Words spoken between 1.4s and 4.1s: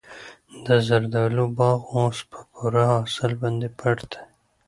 باغ اوس په پوره حاصل باندې پټ